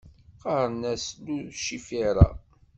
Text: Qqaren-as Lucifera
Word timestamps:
Qqaren-as 0.35 1.05
Lucifera 1.25 2.27